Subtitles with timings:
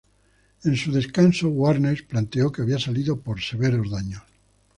[0.63, 4.23] En su descargo Warnes planteó que había salido por severos daños.